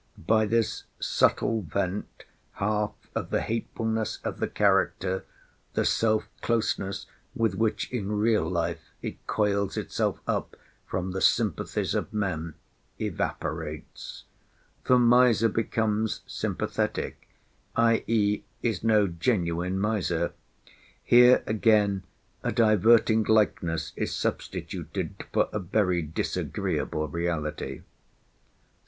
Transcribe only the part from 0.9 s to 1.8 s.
subtle